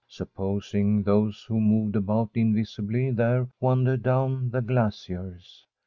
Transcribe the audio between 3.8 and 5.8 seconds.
down the glac iers!